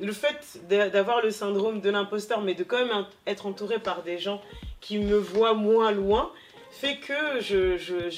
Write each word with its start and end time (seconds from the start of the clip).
Le 0.00 0.12
fait 0.12 0.60
d'avoir 0.68 1.22
le 1.22 1.32
syndrome 1.32 1.80
de 1.80 1.90
l'imposteur, 1.90 2.40
mais 2.40 2.54
de 2.54 2.62
quand 2.62 2.78
même 2.78 3.04
être 3.26 3.46
entouré 3.46 3.80
par 3.80 4.04
des 4.04 4.16
gens 4.18 4.40
qui 4.80 5.00
me 5.00 5.16
voient 5.16 5.54
moins 5.54 5.90
loin, 5.90 6.30
fait 6.70 6.98
que 6.98 7.40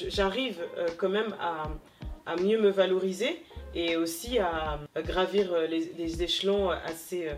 j'arrive 0.09 0.59
euh, 0.77 0.87
quand 0.97 1.09
même 1.09 1.35
à, 1.39 2.35
mieux 2.35 2.61
me 2.61 2.69
valoriser 2.69 3.43
et 3.73 3.95
aussi 3.95 4.37
à, 4.37 4.79
gravir 4.97 5.53
euh, 5.53 5.65
les, 5.65 6.21
échelons 6.21 6.69
assez, 6.69 7.29
euh, 7.29 7.33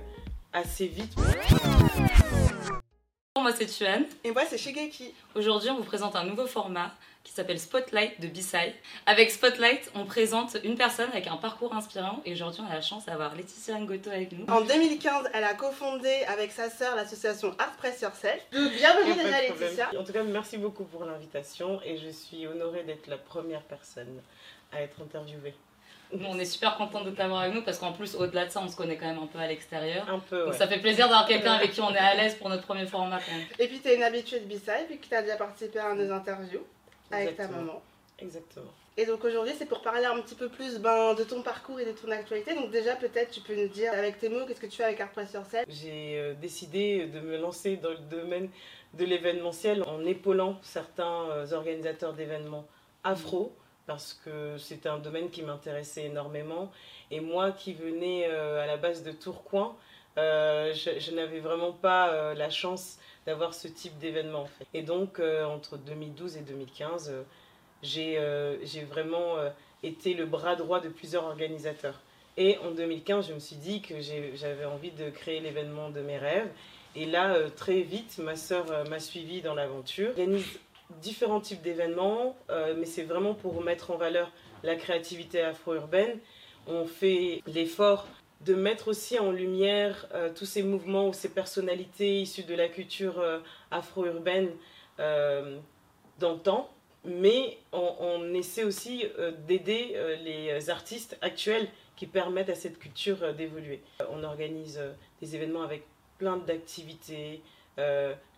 assez 0.51 0.87
vite. 0.87 1.15
Moi 3.43 3.51
c'est 3.51 3.65
Tuan. 3.65 4.05
Et 4.23 4.31
moi 4.31 4.43
c'est 4.49 4.57
Shigeki. 4.57 5.13
Aujourd'hui 5.35 5.69
on 5.69 5.75
vous 5.75 5.83
présente 5.83 6.15
un 6.15 6.23
nouveau 6.23 6.47
format 6.47 6.93
qui 7.25 7.33
s'appelle 7.33 7.59
Spotlight 7.59 8.21
de 8.21 8.27
Bisai. 8.27 8.73
Avec 9.05 9.31
Spotlight, 9.31 9.91
on 9.95 10.05
présente 10.05 10.55
une 10.63 10.77
personne 10.77 11.09
avec 11.09 11.27
un 11.27 11.35
parcours 11.35 11.75
inspirant 11.75 12.21
et 12.25 12.31
aujourd'hui 12.31 12.61
on 12.65 12.71
a 12.71 12.75
la 12.75 12.79
chance 12.79 13.05
d'avoir 13.05 13.35
Laetitia 13.35 13.77
Ngoto 13.79 14.11
avec 14.11 14.31
nous. 14.31 14.45
En 14.47 14.61
2015, 14.61 15.31
elle 15.33 15.43
a 15.43 15.55
cofondé 15.55 16.23
avec 16.29 16.53
sa 16.53 16.69
sœur 16.69 16.95
l'association 16.95 17.53
Art 17.59 17.73
Press 17.73 17.99
Yourself. 17.99 18.41
Bienvenue 18.49 19.13
déjà 19.13 19.41
Laetitia. 19.41 19.89
En 19.99 20.05
tout 20.05 20.13
cas, 20.13 20.23
merci 20.23 20.57
beaucoup 20.57 20.85
pour 20.85 21.03
l'invitation 21.03 21.81
et 21.83 21.97
je 21.97 22.07
suis 22.07 22.47
honorée 22.47 22.83
d'être 22.83 23.07
la 23.07 23.17
première 23.17 23.63
personne 23.63 24.21
à 24.71 24.81
être 24.81 25.01
interviewée. 25.01 25.53
On 26.27 26.39
est 26.39 26.45
super 26.45 26.77
contente 26.77 27.05
de 27.05 27.11
t'avoir 27.11 27.41
avec 27.41 27.53
nous 27.53 27.63
parce 27.63 27.77
qu'en 27.77 27.91
plus, 27.91 28.15
au-delà 28.15 28.45
de 28.45 28.51
ça, 28.51 28.61
on 28.61 28.67
se 28.67 28.75
connaît 28.75 28.97
quand 28.97 29.07
même 29.07 29.19
un 29.19 29.27
peu 29.27 29.39
à 29.39 29.47
l'extérieur. 29.47 30.07
Un 30.09 30.19
peu. 30.19 30.45
Donc 30.45 30.53
ça 30.55 30.67
fait 30.67 30.79
plaisir 30.79 31.07
d'avoir 31.07 31.27
quelqu'un 31.27 31.53
avec 31.53 31.71
qui 31.71 31.81
on 31.81 31.93
est 31.93 31.97
à 31.97 32.15
l'aise 32.15 32.35
pour 32.35 32.49
notre 32.49 32.63
premier 32.63 32.85
format 32.85 33.19
quand 33.19 33.31
même. 33.31 33.47
Et 33.59 33.67
puis, 33.67 33.79
tu 33.79 33.89
es 33.89 33.95
une 33.95 34.03
habituée 34.03 34.39
de 34.39 34.45
Bisai, 34.45 34.85
puis 34.87 34.99
que 34.99 35.07
tu 35.07 35.15
as 35.15 35.21
déjà 35.21 35.35
participé 35.35 35.79
à 35.79 35.89
un 35.89 35.95
des 35.95 36.11
interviews 36.11 36.65
avec 37.11 37.37
ta 37.37 37.47
maman. 37.47 37.81
Exactement. 38.19 38.71
Et 38.95 39.05
donc 39.07 39.23
aujourd'hui, 39.25 39.53
c'est 39.57 39.65
pour 39.65 39.81
parler 39.81 40.05
un 40.05 40.19
petit 40.21 40.35
peu 40.35 40.49
plus 40.49 40.77
ben, 40.77 41.15
de 41.15 41.23
ton 41.23 41.41
parcours 41.41 41.79
et 41.79 41.85
de 41.85 41.91
ton 41.93 42.11
actualité. 42.11 42.53
Donc 42.53 42.69
déjà, 42.69 42.95
peut-être 42.95 43.31
tu 43.31 43.41
peux 43.41 43.55
nous 43.55 43.67
dire 43.67 43.91
avec 43.91 44.19
tes 44.19 44.29
mots, 44.29 44.45
qu'est-ce 44.47 44.61
que 44.61 44.67
tu 44.67 44.77
fais 44.77 44.83
avec 44.83 44.99
Art 45.01 45.09
Press 45.09 45.33
Yourself 45.33 45.65
J'ai 45.67 46.19
euh, 46.19 46.33
décidé 46.35 47.07
de 47.07 47.19
me 47.19 47.37
lancer 47.37 47.77
dans 47.77 47.89
le 47.89 47.97
domaine 47.97 48.49
de 48.93 49.05
l'événementiel 49.05 49.83
en 49.87 50.05
épaulant 50.05 50.59
certains 50.61 51.27
euh, 51.31 51.51
organisateurs 51.53 52.13
d'événements 52.13 52.65
afro. 53.03 53.55
Parce 53.85 54.13
que 54.13 54.57
c'était 54.57 54.89
un 54.89 54.99
domaine 54.99 55.29
qui 55.29 55.41
m'intéressait 55.41 56.05
énormément. 56.05 56.71
Et 57.11 57.19
moi 57.19 57.51
qui 57.51 57.73
venais 57.73 58.27
euh, 58.27 58.63
à 58.63 58.65
la 58.65 58.77
base 58.77 59.03
de 59.03 59.11
Tourcoing, 59.11 59.75
je, 60.15 60.99
je 60.99 61.11
n'avais 61.11 61.39
vraiment 61.39 61.73
pas 61.73 62.33
la 62.33 62.49
chance 62.49 62.99
d'avoir 63.25 63.53
ce 63.53 63.67
type 63.67 63.97
d'événement. 63.99 64.47
Et 64.73 64.81
donc, 64.81 65.19
euh, 65.19 65.45
entre 65.45 65.77
2012 65.77 66.37
et 66.37 66.41
2015, 66.41 67.09
euh, 67.09 67.23
euh, 67.97 68.57
j'ai 68.63 68.83
vraiment 68.83 69.35
été 69.81 70.13
le 70.13 70.25
bras 70.25 70.55
droit 70.55 70.79
de 70.79 70.89
plusieurs 70.89 71.25
organisateurs. 71.25 71.99
Et 72.37 72.57
en 72.59 72.71
2015, 72.71 73.27
je 73.27 73.33
me 73.33 73.39
suis 73.39 73.57
dit 73.57 73.81
que 73.81 73.95
j'avais 74.01 74.65
envie 74.65 74.91
de 74.91 75.09
créer 75.09 75.39
l'événement 75.39 75.89
de 75.89 76.01
mes 76.01 76.17
rêves. 76.17 76.49
Et 76.95 77.05
là, 77.05 77.35
très 77.55 77.81
vite, 77.81 78.17
ma 78.19 78.35
sœur 78.35 78.65
m'a 78.89 78.99
suivi 78.99 79.41
dans 79.41 79.53
l'aventure. 79.53 80.11
Différents 81.01 81.41
types 81.41 81.61
d'événements, 81.61 82.35
mais 82.49 82.85
c'est 82.85 83.03
vraiment 83.03 83.33
pour 83.33 83.61
mettre 83.63 83.91
en 83.91 83.97
valeur 83.97 84.31
la 84.63 84.75
créativité 84.75 85.41
afro-urbaine. 85.41 86.19
On 86.67 86.85
fait 86.85 87.41
l'effort 87.47 88.07
de 88.45 88.55
mettre 88.55 88.89
aussi 88.89 89.19
en 89.19 89.31
lumière 89.31 90.07
euh, 90.13 90.29
tous 90.33 90.45
ces 90.45 90.63
mouvements 90.63 91.07
ou 91.07 91.13
ces 91.13 91.29
personnalités 91.29 92.21
issues 92.21 92.43
de 92.43 92.55
la 92.55 92.67
culture 92.67 93.19
euh, 93.19 93.39
afro-urbaine 93.71 94.49
euh, 94.99 95.59
d'antan, 96.19 96.69
mais 97.05 97.57
on, 97.71 98.33
essaie 98.33 98.63
aussi 98.63 99.05
d'aider 99.45 99.97
les 100.23 100.69
artistes 100.69 101.17
actuels 101.21 101.67
qui 101.97 102.07
permettent 102.07 102.49
à 102.49 102.55
cette 102.55 102.79
culture 102.79 103.33
d'évoluer. 103.33 103.81
On 104.09 104.23
organise 104.23 104.79
des 105.21 105.35
événements 105.35 105.63
avec 105.63 105.83
plein 106.17 106.37
d'activités 106.37 107.41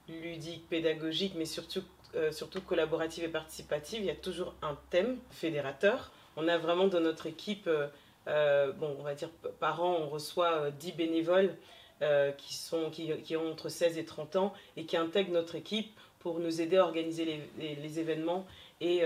ludiques, 0.07 0.67
pédagogiques, 0.67 1.33
mais 1.37 1.45
surtout, 1.45 1.83
surtout 2.31 2.61
collaboratives 2.61 3.23
et 3.23 3.29
participatives. 3.29 4.01
Il 4.01 4.05
y 4.05 4.11
a 4.11 4.15
toujours 4.15 4.55
un 4.61 4.77
thème 4.89 5.17
fédérateur. 5.31 6.11
On 6.37 6.47
a 6.47 6.57
vraiment 6.57 6.87
dans 6.87 6.99
notre 6.99 7.27
équipe 7.27 7.69
euh, 8.27 8.71
bon, 8.73 8.95
on 8.99 9.03
va 9.03 9.13
dire 9.13 9.29
par 9.59 9.83
an, 9.83 9.97
on 10.01 10.09
reçoit 10.09 10.71
10 10.71 10.89
euh, 10.89 10.93
bénévoles 10.95 11.55
euh, 12.01 12.31
qui, 12.31 12.55
sont, 12.55 12.89
qui, 12.89 13.35
ont 13.35 13.51
entre 13.51 13.69
16 13.69 13.97
et 13.97 14.05
30 14.05 14.35
ans 14.35 14.53
et 14.77 14.85
qui 14.85 14.97
intègrent 14.97 15.31
notre 15.31 15.55
équipe 15.55 15.97
pour 16.19 16.39
nous 16.39 16.59
aider 16.59 16.77
à 16.77 16.83
organiser 16.83 17.43
les, 17.59 17.99
événements 17.99 18.47
et 18.81 19.03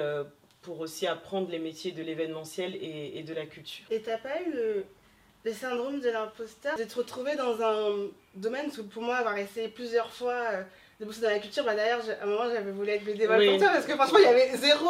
pour 0.61 0.79
aussi 0.79 1.05
apprendre 1.05 1.49
les 1.49 1.59
métiers 1.59 1.91
de 1.91 2.01
l'événementiel 2.01 2.75
et, 2.75 3.19
et, 3.19 3.23
de 3.23 3.33
la 3.33 3.45
culture. 3.45 3.85
Et 3.91 4.01
t'as 4.01 4.17
pas 4.17 4.41
eu 4.41 4.53
le, 4.53 5.51
syndrome 5.51 5.99
de 5.99 6.09
l'imposteur? 6.09 6.77
De 6.77 6.85
te 6.85 6.95
retrouver 6.95 7.35
dans 7.35 7.61
un 7.61 8.07
domaine 8.35 8.71
où 8.77 8.83
pour 8.83 9.03
moi 9.03 9.17
avoir 9.17 9.37
essayé 9.37 9.67
plusieurs 9.67 10.13
fois 10.13 10.63
bosser 11.05 11.21
dans 11.21 11.29
la 11.29 11.39
culture, 11.39 11.63
bah 11.63 11.75
d'ailleurs 11.75 12.01
à 12.21 12.23
un 12.23 12.27
moment 12.27 12.49
j'avais 12.49 12.71
voulu 12.71 12.89
être 12.89 13.05
bénévole 13.05 13.45
pour 13.45 13.57
toi 13.57 13.69
parce 13.69 13.85
que 13.85 13.95
franchement 13.95 14.19
il 14.19 14.25
y 14.25 14.27
avait 14.27 14.57
zéro... 14.57 14.89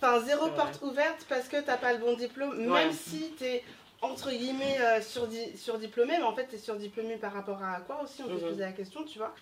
Enfin, 0.00 0.20
zéro 0.20 0.48
porte 0.50 0.80
ouverte 0.82 1.24
parce 1.28 1.48
que 1.48 1.58
t'as 1.60 1.78
pas 1.78 1.92
le 1.94 1.98
bon 1.98 2.14
diplôme, 2.16 2.54
même 2.66 2.92
si 2.92 3.32
t'es 3.38 3.62
entre 4.02 4.30
guillemets 4.30 4.78
euh, 4.80 5.00
surdiplômé, 5.00 6.18
mais 6.18 6.22
en 6.22 6.34
fait 6.34 6.44
t'es 6.44 6.58
surdiplômé 6.58 7.16
par 7.16 7.32
rapport 7.32 7.62
à 7.62 7.80
quoi 7.80 8.02
aussi 8.02 8.22
On 8.22 8.28
peut 8.28 8.38
se 8.38 8.44
poser 8.44 8.60
la 8.60 8.72
question, 8.72 9.04
tu 9.04 9.18
vois. 9.18 9.34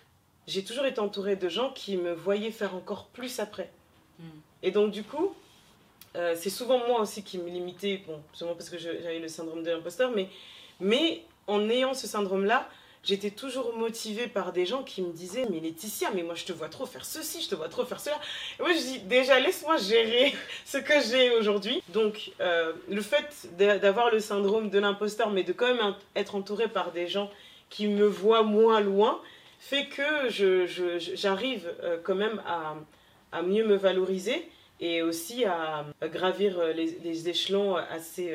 J'ai 0.47 0.63
toujours 0.63 0.85
été 0.85 0.99
entourée 0.99 1.35
de 1.35 1.49
gens 1.49 1.71
qui 1.71 1.97
me 1.97 2.13
voyaient 2.13 2.51
faire 2.51 2.75
encore 2.75 3.07
plus 3.07 3.39
après. 3.39 3.69
Mhm. 4.19 4.29
Et 4.63 4.71
donc 4.71 4.91
du 4.91 5.03
coup, 5.03 5.35
euh, 6.15 6.35
c'est 6.37 6.49
souvent 6.49 6.77
moi 6.87 7.01
aussi 7.01 7.23
qui 7.23 7.37
me 7.37 7.49
limitais, 7.49 8.01
bon, 8.07 8.21
sûrement 8.31 8.55
parce 8.55 8.69
que 8.69 8.77
j'avais 8.77 9.19
le 9.19 9.27
syndrome 9.27 9.63
de 9.63 9.71
l'imposteur, 9.71 10.11
mais, 10.11 10.29
mais 10.79 11.23
en 11.47 11.69
ayant 11.69 11.93
ce 11.93 12.07
syndrome-là, 12.07 12.69
j'étais 13.05 13.29
toujours 13.29 13.75
motivée 13.77 14.27
par 14.27 14.51
des 14.51 14.65
gens 14.65 14.83
qui 14.83 15.01
me 15.01 15.11
disaient 15.11 15.45
Mais 15.49 15.59
Laetitia, 15.59 16.11
mais 16.13 16.23
moi 16.23 16.35
je 16.35 16.45
te 16.45 16.53
vois 16.53 16.69
trop 16.69 16.85
faire 16.85 17.05
ceci, 17.05 17.41
je 17.41 17.49
te 17.49 17.55
vois 17.55 17.69
trop 17.69 17.85
faire 17.85 17.99
cela. 17.99 18.19
Et 18.59 18.63
moi 18.63 18.73
je 18.73 18.79
dis 18.79 18.99
Déjà, 18.99 19.39
laisse-moi 19.39 19.77
gérer 19.77 20.33
ce 20.65 20.77
que 20.77 20.99
j'ai 21.01 21.31
aujourd'hui. 21.37 21.81
Donc, 21.89 22.31
euh, 22.41 22.73
le 22.89 23.01
fait 23.01 23.47
d'avoir 23.57 24.11
le 24.11 24.19
syndrome 24.19 24.69
de 24.69 24.79
l'imposteur, 24.79 25.29
mais 25.29 25.43
de 25.43 25.53
quand 25.53 25.73
même 25.73 25.95
être 26.15 26.35
entourée 26.35 26.67
par 26.67 26.91
des 26.91 27.07
gens 27.07 27.29
qui 27.69 27.87
me 27.87 28.05
voient 28.05 28.43
moins 28.43 28.81
loin, 28.81 29.21
fait 29.59 29.87
que 29.87 30.29
j'arrive 31.15 31.73
euh, 31.83 31.97
quand 32.03 32.15
même 32.15 32.41
à, 32.45 32.75
mieux 33.41 33.65
me 33.65 33.75
valoriser 33.75 34.49
et 34.79 35.01
aussi 35.01 35.43
à, 35.45 35.85
gravir 36.03 36.61
les, 36.73 36.97
les 37.03 37.29
échelons 37.29 37.75
assez, 37.75 38.33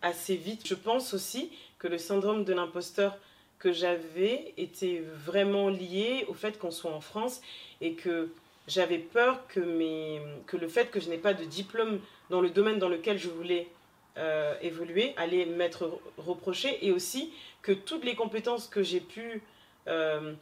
assez 0.00 0.34
vite. 0.34 0.66
Je 0.66 0.74
pense 0.74 1.12
aussi 1.12 1.50
que 1.78 1.88
le 1.88 1.98
syndrome 1.98 2.44
de 2.44 2.54
l'imposteur 2.54 3.18
que 3.60 3.72
j'avais 3.72 4.52
était 4.56 5.02
vraiment 5.26 5.68
lié 5.68 6.24
au 6.28 6.34
fait 6.34 6.58
qu'on 6.58 6.70
soit 6.70 6.92
en 6.92 7.00
France 7.00 7.40
et 7.80 7.92
que 7.92 8.30
j'avais 8.66 8.98
peur 8.98 9.46
que, 9.48 9.60
mes, 9.60 10.20
que 10.46 10.56
le 10.56 10.66
fait 10.66 10.90
que 10.90 10.98
je 10.98 11.08
n'ai 11.08 11.18
pas 11.18 11.34
de 11.34 11.44
diplôme 11.44 12.00
dans 12.30 12.40
le 12.40 12.50
domaine 12.50 12.78
dans 12.78 12.88
lequel 12.88 13.18
je 13.18 13.28
voulais 13.28 13.68
euh, 14.16 14.54
évoluer 14.62 15.12
allait 15.16 15.44
m'être 15.44 16.00
reproché 16.16 16.84
et 16.84 16.90
aussi 16.90 17.32
que 17.62 17.72
toutes 17.72 18.04
les 18.04 18.14
compétences 18.14 18.66
que 18.66 18.82
j'ai 18.82 19.00
pu 19.00 19.42
euh, 19.88 20.32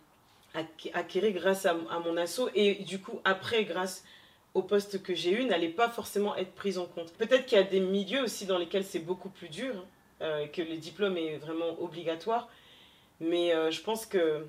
acquérir 0.94 1.32
grâce 1.32 1.66
à, 1.66 1.74
mon 1.74 2.16
assaut 2.16 2.48
et 2.54 2.76
du 2.76 3.00
coup 3.00 3.20
après 3.24 3.64
grâce 3.64 4.04
au 4.54 4.62
poste 4.62 5.02
que 5.02 5.14
j'ai 5.14 5.32
eu 5.32 5.44
n'allaient 5.44 5.68
pas 5.68 5.88
forcément 5.88 6.36
être 6.36 6.52
prises 6.54 6.78
en 6.78 6.86
compte. 6.86 7.12
Peut-être 7.14 7.46
qu'il 7.46 7.58
y 7.58 7.60
a 7.60 7.64
des 7.64 7.80
milieux 7.80 8.22
aussi 8.22 8.46
dans 8.46 8.58
lesquels 8.58 8.84
c'est 8.84 8.98
beaucoup 9.00 9.28
plus 9.28 9.48
dur, 9.48 9.74
hein, 10.20 10.46
que 10.52 10.62
le 10.62 10.76
diplôme 10.76 11.16
est 11.16 11.36
vraiment 11.36 11.80
obligatoire, 11.80 12.48
mais 13.20 13.54
euh, 13.54 13.70
je 13.70 13.80
pense 13.80 14.06
que 14.06 14.46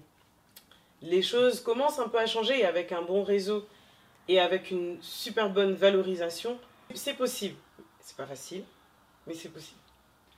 les 1.01 1.21
choses 1.21 1.61
commencent 1.61 1.99
un 1.99 2.09
peu 2.09 2.19
à 2.19 2.25
changer 2.25 2.65
avec 2.65 2.91
un 2.91 3.01
bon 3.01 3.23
réseau 3.23 3.67
et 4.27 4.39
avec 4.39 4.71
une 4.71 4.97
super 5.01 5.49
bonne 5.49 5.73
valorisation. 5.73 6.59
C'est 6.93 7.15
possible. 7.15 7.55
C'est 8.01 8.17
pas 8.17 8.25
facile, 8.25 8.63
mais 9.27 9.33
c'est 9.33 9.49
possible, 9.49 9.79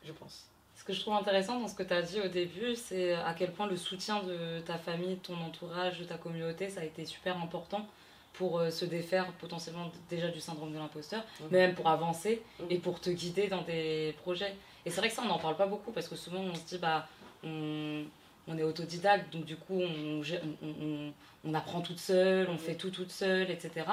je 0.03 0.11
pense. 0.11 0.45
Ce 0.75 0.83
que 0.83 0.93
je 0.93 1.01
trouve 1.01 1.13
intéressant 1.13 1.59
dans 1.59 1.67
ce 1.67 1.75
que 1.75 1.83
tu 1.83 1.93
as 1.93 2.01
dit 2.01 2.19
au 2.19 2.27
début, 2.27 2.75
c'est 2.75 3.13
à 3.13 3.33
quel 3.33 3.51
point 3.51 3.67
le 3.67 3.77
soutien 3.77 4.23
de 4.23 4.59
ta 4.61 4.77
famille, 4.77 5.15
de 5.15 5.21
ton 5.21 5.37
entourage, 5.37 5.99
de 5.99 6.05
ta 6.05 6.17
communauté, 6.17 6.69
ça 6.69 6.81
a 6.81 6.83
été 6.83 7.05
super 7.05 7.37
important 7.37 7.87
pour 8.33 8.59
euh, 8.59 8.71
se 8.71 8.85
défaire 8.85 9.31
potentiellement 9.33 9.91
déjà 10.09 10.29
du 10.29 10.39
syndrome 10.39 10.71
de 10.71 10.77
l'imposteur, 10.77 11.21
mmh. 11.21 11.43
mais 11.51 11.67
même 11.67 11.75
pour 11.75 11.87
avancer 11.87 12.41
mmh. 12.59 12.63
et 12.69 12.77
pour 12.77 12.99
te 12.99 13.09
guider 13.09 13.47
dans 13.47 13.63
tes 13.63 14.13
projets. 14.23 14.55
Et 14.85 14.89
c'est 14.89 15.01
vrai 15.01 15.09
que 15.09 15.15
ça, 15.15 15.21
on 15.23 15.27
n'en 15.27 15.37
parle 15.37 15.57
pas 15.57 15.67
beaucoup 15.67 15.91
parce 15.91 16.07
que 16.07 16.15
souvent 16.15 16.39
on 16.39 16.55
se 16.55 16.65
dit, 16.65 16.77
bah, 16.77 17.07
on, 17.43 18.05
on 18.47 18.57
est 18.57 18.63
autodidacte, 18.63 19.31
donc 19.31 19.45
du 19.45 19.55
coup, 19.55 19.79
on, 19.81 21.13
on, 21.43 21.53
apprend 21.53 21.81
toute 21.81 21.99
seule, 21.99 22.49
on 22.49 22.57
fait 22.57 22.75
tout 22.75 22.89
toute 22.89 23.11
seule, 23.11 23.49
etc. 23.51 23.85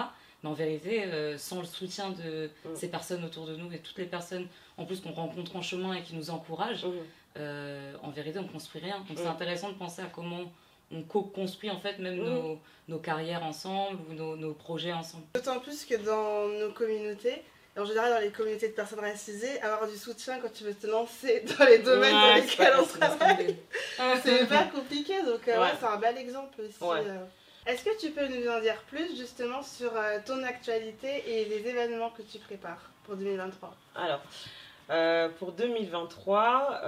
Mais 0.43 0.49
en 0.49 0.55
vérité, 0.55 1.05
euh, 1.05 1.37
sans 1.37 1.61
le 1.61 1.67
soutien 1.67 2.11
de 2.11 2.51
ces 2.75 2.89
personnes 2.89 3.25
autour 3.25 3.47
de 3.47 3.57
nous 3.57 3.73
et 3.73 3.79
toutes 3.79 3.99
les 3.99 4.07
personnes 4.07 4.47
en 4.77 4.85
plus 4.85 5.01
qu'on 5.01 5.13
rencontre 5.13 5.57
en 5.57 5.63
chemin 5.63 5.95
et 5.95 6.03
qui 6.03 6.15
nous 6.15 6.31
encouragent, 6.31 6.87
euh, 7.37 7.95
en 8.03 8.11
vérité, 8.11 8.39
on 8.39 8.43
ne 8.43 8.49
construit 8.49 8.81
rien. 8.81 8.99
Donc 9.09 9.17
c'est 9.19 9.27
intéressant 9.27 9.71
de 9.71 9.75
penser 9.75 10.03
à 10.03 10.07
comment 10.07 10.51
on 10.91 11.03
co-construit 11.03 11.71
en 11.71 11.79
fait 11.79 11.99
même 11.99 12.17
nos, 12.89 12.99
carrières 12.99 13.45
ensemble 13.45 13.99
ou 14.09 14.15
nos, 14.15 14.37
nos 14.37 14.55
projets 14.55 14.93
ensemble. 14.93 15.25
D'autant 15.35 15.61
plus 15.61 15.85
que 15.85 15.97
dans 15.97 16.49
nos 16.67 16.73
communautés, 16.73 17.43
en 17.79 17.85
général 17.85 18.13
dans 18.13 18.21
les 18.21 18.31
communautés 18.31 18.69
de 18.69 18.73
personnes 18.73 19.01
racisées, 19.01 19.61
avoir 19.63 19.89
du 19.89 19.97
soutien 19.97 20.39
quand 20.41 20.53
tu 20.53 20.65
veux 20.65 20.75
te 20.75 20.87
lancer 20.87 21.45
dans 21.59 21.65
les 21.65 21.79
domaines 21.79 22.13
dans 22.13 22.35
lesquels 22.35 22.75
on 22.79 22.85
travaille, 22.85 23.57
c'est 24.23 24.43
hyper 24.43 24.71
compliqué. 24.71 25.23
Donc 25.23 25.47
euh, 25.49 25.61
ouais, 25.61 25.71
c'est 25.79 25.87
un 25.87 25.97
bel 25.97 26.19
exemple 26.19 26.61
aussi. 26.61 26.79
Euh. 26.83 27.25
Est-ce 27.67 27.85
que 27.85 27.99
tu 28.01 28.11
peux 28.11 28.27
nous 28.27 28.49
en 28.49 28.61
dire 28.61 28.83
plus 28.89 29.17
justement 29.17 29.63
sur 29.63 29.95
euh, 29.95 30.19
ton 30.25 30.43
actualité 30.43 31.23
et 31.27 31.45
les 31.45 31.69
événements 31.69 32.11
que 32.11 32.23
tu 32.23 32.39
prépares 32.39 32.91
pour 33.05 33.17
2023 33.17 33.75
Alors, 33.95 34.21
pour 35.39 35.53
2023, 35.53 36.83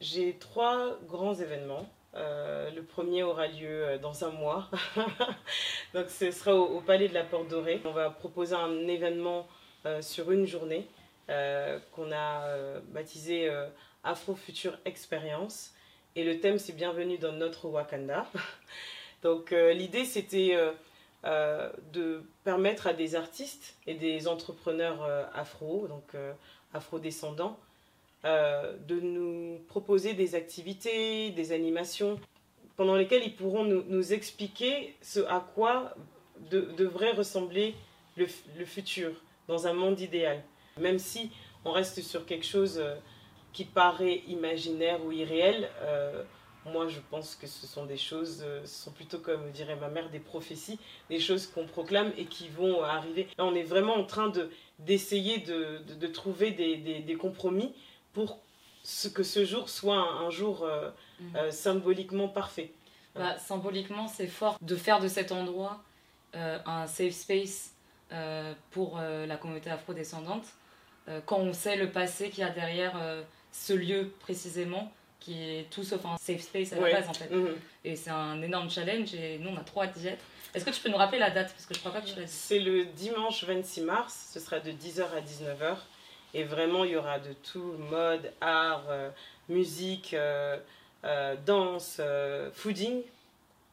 j'ai 0.00 0.36
trois 0.38 0.98
grands 1.06 1.34
événements. 1.34 1.88
Euh, 2.14 2.70
le 2.72 2.82
premier 2.82 3.22
aura 3.22 3.46
lieu 3.46 3.84
euh, 3.84 3.98
dans 3.98 4.24
un 4.24 4.30
mois. 4.30 4.68
Donc 5.94 6.08
ce 6.08 6.30
sera 6.30 6.54
au, 6.56 6.80
Palais 6.80 7.08
de 7.08 7.14
la 7.14 7.22
Porte 7.24 7.48
Dorée. 7.48 7.80
On 7.84 7.92
va 7.92 8.10
proposer 8.10 8.54
un 8.54 8.88
événement 8.88 9.46
euh, 9.86 10.02
sur 10.02 10.30
une 10.30 10.46
journée 10.46 10.88
qu'on 11.92 12.10
a 12.10 12.80
baptisé 12.88 13.48
Afro 14.02 14.34
Future 14.34 14.76
Experience. 14.84 15.72
Et 16.16 16.24
le 16.24 16.40
thème 16.40 16.58
c'est 16.58 16.72
Bienvenue 16.72 17.18
dans 17.18 17.30
notre 17.30 17.68
Wakanda. 17.68 18.26
Donc 19.22 19.52
l'idée 19.52 20.04
c'était 20.04 20.58
de 21.22 22.24
permettre 22.42 22.88
à 22.88 22.94
des 22.94 23.14
artistes 23.14 23.76
et 23.86 23.94
des 23.94 24.26
entrepreneurs 24.26 25.08
afro, 25.32 25.86
donc 25.86 26.16
afro-descendants, 26.74 27.60
euh, 28.26 28.76
de 28.86 29.00
nous 29.00 29.60
proposer 29.68 30.12
des 30.12 30.34
activités, 30.34 31.30
des 31.30 31.52
animations 31.52 32.20
pendant 32.76 32.94
lesquelles 32.94 33.22
ils 33.24 33.34
pourront 33.34 33.64
nous, 33.64 34.12
expliquer 34.12 34.94
ce 35.00 35.20
à 35.20 35.40
quoi 35.54 35.94
devrait 36.50 37.12
ressembler 37.12 37.74
le, 38.16 38.26
futur 38.66 39.12
dans 39.48 39.66
un 39.66 39.72
monde 39.72 40.00
idéal. 40.00 40.42
Même 40.78 40.98
si 40.98 41.30
on 41.64 41.72
reste 41.72 42.02
sur 42.02 42.26
quelque 42.26 42.44
chose 42.44 42.78
euh, 42.78 42.94
qui 43.54 43.64
paraît 43.64 44.22
imaginaire 44.28 45.02
ou 45.02 45.12
irréel, 45.12 45.70
euh, 45.80 46.22
moi 46.66 46.88
je 46.88 47.00
pense 47.10 47.36
que 47.36 47.46
ce 47.46 47.66
sont 47.66 47.86
des 47.86 47.96
choses, 47.96 48.44
ce 48.64 48.84
sont 48.84 48.90
plutôt 48.90 49.18
comme 49.18 49.50
dirait 49.50 49.76
ma 49.76 49.88
mère, 49.88 50.10
des 50.10 50.20
prophéties, 50.20 50.78
des 51.08 51.20
choses 51.20 51.46
qu'on 51.46 51.66
proclame 51.66 52.12
et 52.18 52.26
qui 52.26 52.48
vont 52.48 52.82
arriver. 52.82 53.28
Là 53.38 53.46
on 53.46 53.54
est 53.54 53.62
vraiment 53.62 53.94
en 53.94 54.04
train 54.04 54.30
d'essayer 54.78 55.38
de, 55.38 56.06
trouver 56.08 56.50
des 56.50 57.16
compromis 57.18 57.74
pour 58.12 58.40
ce 58.82 59.08
que 59.08 59.22
ce 59.22 59.44
jour 59.44 59.68
soit 59.68 59.98
un, 59.98 60.30
jour 60.30 60.64
euh, 60.64 60.90
mhm. 61.20 61.36
euh, 61.36 61.50
symboliquement 61.50 62.28
parfait. 62.28 62.72
Bah, 63.14 63.36
symboliquement, 63.38 64.06
c'est 64.06 64.28
fort 64.28 64.56
de 64.62 64.76
faire 64.76 65.00
de 65.00 65.08
cet 65.08 65.32
endroit 65.32 65.82
euh, 66.36 66.58
un 66.64 66.86
safe 66.86 67.12
space 67.12 67.74
pour 68.70 68.98
la 68.98 69.36
communauté 69.36 69.70
afro-descendante, 69.70 70.44
quand 71.26 71.38
on 71.38 71.52
sait 71.52 71.76
le 71.76 71.92
passé 71.92 72.28
qu'il 72.30 72.40
y 72.40 72.42
a 72.42 72.50
derrière 72.50 73.00
ce 73.52 73.72
lieu 73.72 74.12
précisément, 74.18 74.92
qui 75.20 75.40
est 75.40 75.70
tout 75.70 75.84
sauf 75.84 76.04
un 76.04 76.16
safe 76.16 76.40
space 76.40 76.72
à 76.72 76.80
la 76.80 76.90
base 76.90 77.08
en 77.08 77.12
fait. 77.12 77.30
Mhm. 77.30 77.54
Et 77.84 77.94
c'est 77.94 78.10
un 78.10 78.42
énorme 78.42 78.68
challenge 78.68 79.14
et 79.14 79.38
nous 79.38 79.50
on 79.50 79.56
a 79.56 79.62
trop 79.62 79.82
hâte 79.82 79.96
d'y 79.96 80.08
être. 80.08 80.24
Est-ce 80.54 80.64
que 80.64 80.70
tu 80.70 80.80
peux 80.80 80.88
nous 80.88 80.96
rappeler 80.96 81.20
la 81.20 81.30
date? 81.30 81.52
Parce 81.52 81.66
que 81.66 81.74
je 81.74 81.78
crois 81.78 81.92
pas 81.92 82.00
que 82.00 82.08
tu 82.08 82.16
l'as 82.16 82.24
dit. 82.24 82.32
C'est 82.32 82.58
le 82.58 82.86
dimanche 82.86 83.44
26 83.44 83.82
mars, 83.82 84.30
ce 84.32 84.40
sera 84.40 84.58
de 84.58 84.72
10h 84.72 85.02
à 85.02 85.20
19h. 85.20 85.76
Et 86.34 86.44
vraiment, 86.44 86.84
il 86.84 86.92
y 86.92 86.96
aura 86.96 87.18
de 87.18 87.32
tout, 87.32 87.74
mode, 87.90 88.32
art, 88.40 88.84
euh, 88.88 89.10
musique, 89.48 90.14
euh, 90.14 90.56
euh, 91.04 91.34
danse, 91.44 92.00
fooding, 92.52 93.02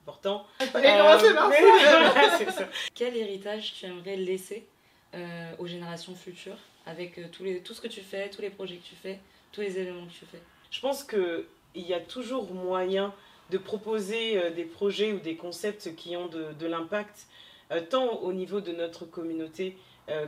important. 0.03 0.47
Quel 2.95 3.15
héritage 3.17 3.73
tu 3.73 3.85
aimerais 3.85 4.15
laisser 4.15 4.65
aux 5.57 5.65
générations 5.65 6.15
futures 6.15 6.57
avec 6.85 7.31
tous 7.31 7.43
les, 7.43 7.59
tout 7.61 7.73
ce 7.73 7.81
que 7.81 7.87
tu 7.87 8.01
fais, 8.01 8.29
tous 8.29 8.41
les 8.41 8.51
projets 8.51 8.75
que 8.75 8.85
tu 8.85 8.95
fais, 8.95 9.19
tous 9.51 9.61
les 9.61 9.79
éléments 9.79 10.05
que 10.05 10.11
tu 10.11 10.25
fais? 10.25 10.41
Je 10.69 10.79
pense 10.79 11.03
qu'il 11.03 11.45
y 11.75 11.93
a 11.93 11.99
toujours 11.99 12.53
moyen 12.53 13.13
de 13.49 13.57
proposer 13.57 14.51
des 14.51 14.65
projets 14.65 15.13
ou 15.13 15.19
des 15.19 15.35
concepts 15.35 15.95
qui 15.95 16.15
ont 16.15 16.27
de, 16.27 16.53
de 16.53 16.67
l'impact, 16.67 17.27
tant 17.89 18.17
au 18.17 18.31
niveau 18.31 18.61
de 18.61 18.71
notre 18.73 19.05
communauté 19.05 19.75
euh, 20.09 20.25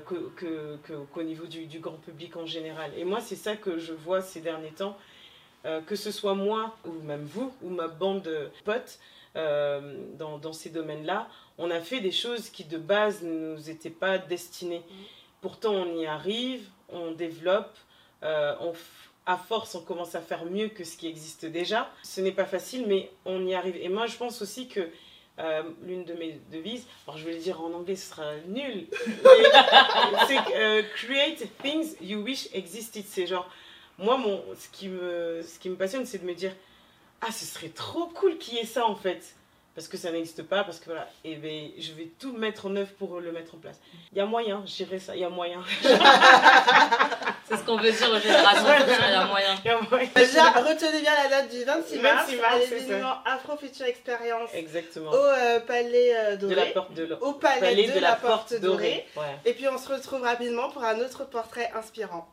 qu'au 1.13 1.23
niveau 1.23 1.45
du, 1.45 1.79
grand 1.79 1.97
public 1.97 2.35
en 2.35 2.45
général. 2.45 2.91
Et 2.97 3.05
moi, 3.05 3.21
c'est 3.21 3.37
ça 3.37 3.55
que 3.55 3.77
je 3.77 3.93
vois 3.93 4.21
ces 4.21 4.41
derniers 4.41 4.71
temps, 4.71 4.97
euh, 5.65 5.79
que 5.81 5.95
ce 5.95 6.11
soit 6.11 6.35
moi 6.35 6.75
ou 6.85 6.91
même 7.03 7.23
vous 7.23 7.53
ou 7.61 7.69
ma 7.69 7.87
bande 7.87 8.23
de 8.23 8.49
potes 8.65 8.99
euh, 9.37 9.95
dans, 10.17 10.37
dans, 10.37 10.51
ces 10.51 10.69
domaines-là, 10.69 11.29
on 11.57 11.71
a 11.71 11.79
fait 11.79 12.01
des 12.01 12.11
choses 12.11 12.49
qui 12.49 12.65
de 12.65 12.77
base 12.77 13.23
ne 13.23 13.55
nous 13.55 13.69
étaient 13.69 13.89
pas 13.89 14.17
destinées. 14.17 14.79
Mm. 14.89 14.93
Pourtant, 15.41 15.73
on 15.73 15.97
y 15.97 16.05
arrive, 16.05 16.67
on 16.89 17.11
développe, 17.11 17.77
on 18.21 18.73
à 19.25 19.37
force, 19.37 19.75
on 19.75 19.81
commence 19.81 20.15
à 20.15 20.21
faire 20.21 20.43
mieux 20.45 20.69
que 20.69 20.83
ce 20.83 20.97
qui 20.97 21.07
existe 21.07 21.45
déjà. 21.45 21.89
Ce 22.01 22.19
n'est 22.19 22.31
pas 22.31 22.45
facile, 22.45 22.85
mais 22.87 23.11
on 23.25 23.45
y 23.45 23.53
arrive. 23.53 23.77
Et 23.77 23.87
moi, 23.87 24.07
je 24.07 24.17
pense 24.17 24.41
aussi 24.41 24.67
que 24.67 24.89
euh, 25.39 25.63
l'une 25.83 26.03
de 26.03 26.13
mes 26.13 26.39
devises, 26.51 26.85
alors 27.07 27.17
je 27.17 27.25
vais 27.25 27.33
le 27.33 27.39
dire 27.39 27.61
en 27.61 27.71
anglais, 27.73 27.95
ce 27.95 28.09
sera 28.09 28.35
nul, 28.47 28.87
c'est 30.27 30.55
euh, 30.55 30.83
create 30.95 31.47
things 31.63 31.95
you 32.01 32.19
wish 32.21 32.49
existed. 32.53 33.05
C'est 33.07 33.25
genre, 33.25 33.49
moi, 33.97 34.17
mon, 34.17 34.43
ce, 34.59 34.67
qui 34.69 34.89
me, 34.89 35.41
ce 35.41 35.57
qui 35.59 35.69
me 35.69 35.75
passionne, 35.75 36.05
c'est 36.05 36.19
de 36.19 36.25
me 36.25 36.33
dire, 36.33 36.53
ah, 37.21 37.31
ce 37.31 37.45
serait 37.45 37.69
trop 37.69 38.07
cool 38.07 38.37
qu'il 38.37 38.55
y 38.55 38.57
ait 38.57 38.65
ça 38.65 38.85
en 38.85 38.95
fait. 38.95 39.35
Parce 39.75 39.87
que 39.87 39.97
ça 39.97 40.11
n'existe 40.11 40.43
pas, 40.43 40.65
parce 40.65 40.79
que 40.79 40.85
voilà, 40.85 41.09
et 41.23 41.35
ben, 41.35 41.69
je 41.77 41.93
vais 41.93 42.09
tout 42.19 42.33
mettre 42.33 42.65
en 42.65 42.75
œuvre 42.75 42.91
pour 42.97 43.21
le 43.21 43.31
mettre 43.31 43.55
en 43.55 43.59
place. 43.59 43.79
Il 44.11 44.17
y 44.17 44.21
a 44.21 44.25
moyen, 44.25 44.61
je 44.65 44.75
dirais 44.75 44.99
ça, 44.99 45.15
il 45.15 45.21
y 45.21 45.23
a 45.23 45.29
moyen. 45.29 45.63
C'est 47.49 47.57
ce 47.57 47.63
qu'on 47.63 47.77
veut 47.77 47.91
dire 47.91 48.11
aux 48.11 48.19
générations 48.19 48.65
il 49.07 49.11
y 49.11 49.15
a 49.15 49.25
moyen. 49.25 49.55
Déjà, 50.15 50.51
retenez 50.51 51.01
bien 51.01 51.11
la 51.23 51.29
date 51.29 51.49
du 51.49 51.63
26 51.63 51.99
mars, 51.99 52.25
26 52.27 52.37
mars 52.37 52.53
à 52.53 52.59
l'événement 52.59 53.13
Afro 53.25 53.57
Future 53.57 53.85
Experience. 53.87 54.49
Exactement. 54.53 55.11
Au 55.11 55.15
euh, 55.15 55.59
Palais 55.59 56.15
euh, 56.15 56.35
Doré. 56.37 56.55
De 56.55 56.59
la 56.59 56.65
Porte 56.67 56.93
de 56.93 57.17
Au 57.21 57.33
Palais, 57.33 57.87
de, 57.87 57.99
la, 57.99 58.15
Porte, 58.15 58.53
Dorée. 58.59 59.05
Et 59.45 59.53
puis 59.53 59.67
on 59.67 59.77
se 59.77 59.91
retrouve 59.91 60.21
rapidement 60.21 60.69
pour 60.69 60.83
un 60.83 60.99
autre 60.99 61.25
portrait 61.25 61.71
inspirant. 61.75 62.27